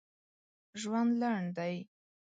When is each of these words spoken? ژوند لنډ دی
ژوند 0.81 1.11
لنډ 1.21 1.47
دی 1.57 1.75